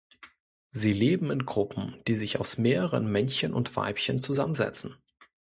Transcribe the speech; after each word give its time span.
Sie 0.71 0.93
leben 0.93 1.29
in 1.29 1.45
Gruppen, 1.45 1.95
die 2.07 2.15
sich 2.15 2.39
aus 2.39 2.57
mehreren 2.57 3.05
Männchen 3.11 3.53
und 3.53 3.75
Weibchen 3.75 4.17
zusammensetzen. 4.17 4.95